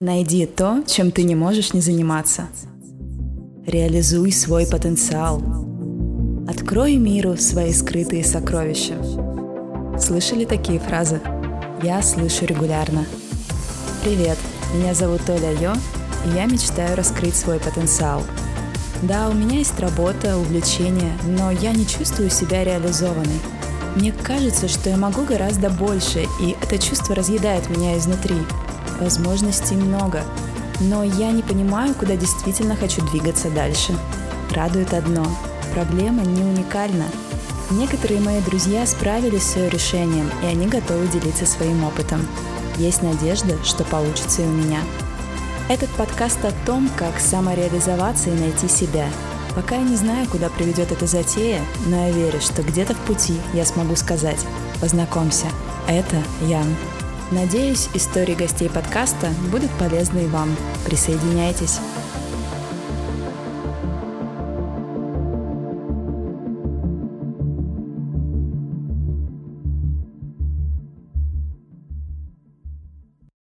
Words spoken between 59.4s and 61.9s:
будут полезны и вам. Присоединяйтесь.